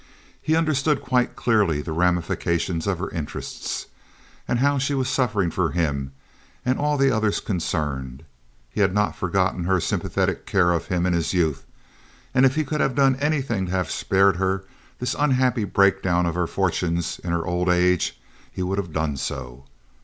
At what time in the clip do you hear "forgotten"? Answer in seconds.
9.15-9.65